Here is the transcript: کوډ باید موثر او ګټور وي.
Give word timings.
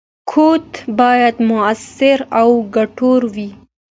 کوډ 0.31 0.67
باید 0.99 1.35
موثر 1.49 2.17
او 2.39 2.49
ګټور 2.75 3.21
وي. 3.35 3.49